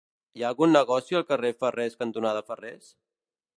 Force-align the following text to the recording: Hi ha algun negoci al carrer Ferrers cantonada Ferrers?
Hi 0.37 0.45
ha 0.45 0.47
algun 0.47 0.73
negoci 0.75 1.19
al 1.19 1.27
carrer 1.33 1.53
Ferrers 1.65 1.99
cantonada 2.01 2.45
Ferrers? 2.51 2.93